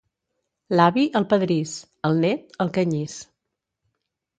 L'avi, 0.79 1.03
al 1.21 1.29
pedrís; 1.35 1.75
el 2.11 2.19
nét, 2.27 2.51
al 2.67 2.77
canyís. 2.79 3.23